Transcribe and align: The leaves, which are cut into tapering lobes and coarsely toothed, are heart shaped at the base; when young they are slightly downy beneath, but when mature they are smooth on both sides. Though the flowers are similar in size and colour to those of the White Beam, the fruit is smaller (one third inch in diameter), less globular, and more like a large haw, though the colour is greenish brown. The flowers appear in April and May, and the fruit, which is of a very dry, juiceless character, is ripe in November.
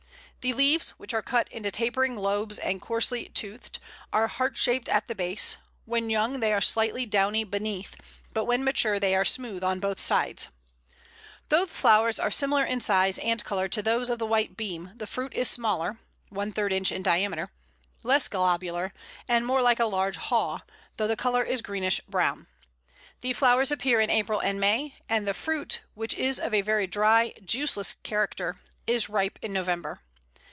The 0.43 0.53
leaves, 0.53 0.89
which 0.97 1.13
are 1.13 1.21
cut 1.21 1.47
into 1.49 1.69
tapering 1.69 2.17
lobes 2.17 2.57
and 2.57 2.81
coarsely 2.81 3.25
toothed, 3.25 3.77
are 4.11 4.27
heart 4.27 4.57
shaped 4.57 4.89
at 4.89 5.07
the 5.07 5.13
base; 5.13 5.57
when 5.85 6.09
young 6.09 6.39
they 6.39 6.51
are 6.51 6.59
slightly 6.61 7.05
downy 7.05 7.43
beneath, 7.43 7.95
but 8.33 8.45
when 8.45 8.63
mature 8.63 8.99
they 8.99 9.15
are 9.15 9.23
smooth 9.23 9.63
on 9.63 9.79
both 9.79 9.99
sides. 9.99 10.47
Though 11.49 11.65
the 11.65 11.71
flowers 11.71 12.19
are 12.19 12.31
similar 12.31 12.65
in 12.65 12.81
size 12.81 13.19
and 13.19 13.45
colour 13.45 13.67
to 13.69 13.83
those 13.83 14.09
of 14.09 14.17
the 14.17 14.25
White 14.25 14.57
Beam, 14.57 14.93
the 14.95 15.05
fruit 15.05 15.31
is 15.35 15.47
smaller 15.47 15.99
(one 16.29 16.51
third 16.51 16.73
inch 16.73 16.91
in 16.91 17.03
diameter), 17.03 17.51
less 18.03 18.27
globular, 18.27 18.93
and 19.27 19.45
more 19.45 19.61
like 19.61 19.79
a 19.79 19.85
large 19.85 20.17
haw, 20.17 20.61
though 20.97 21.07
the 21.07 21.15
colour 21.15 21.43
is 21.43 21.61
greenish 21.61 21.99
brown. 22.07 22.47
The 23.19 23.33
flowers 23.33 23.71
appear 23.71 23.99
in 23.99 24.09
April 24.09 24.39
and 24.39 24.59
May, 24.59 24.95
and 25.07 25.27
the 25.27 25.35
fruit, 25.35 25.81
which 25.93 26.15
is 26.15 26.39
of 26.39 26.51
a 26.51 26.61
very 26.61 26.87
dry, 26.87 27.35
juiceless 27.45 27.93
character, 28.01 28.59
is 28.87 29.07
ripe 29.07 29.37
in 29.43 29.53
November. 29.53 29.99